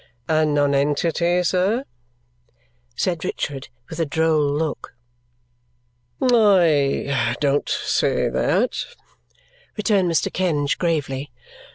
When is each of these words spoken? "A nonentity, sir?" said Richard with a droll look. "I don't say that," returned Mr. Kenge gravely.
"A 0.27 0.47
nonentity, 0.47 1.43
sir?" 1.43 1.85
said 2.95 3.23
Richard 3.23 3.67
with 3.87 3.99
a 3.99 4.05
droll 4.07 4.41
look. 4.41 4.95
"I 6.19 7.35
don't 7.39 7.69
say 7.69 8.27
that," 8.27 8.83
returned 9.77 10.09
Mr. 10.11 10.33
Kenge 10.33 10.75
gravely. 10.79 11.31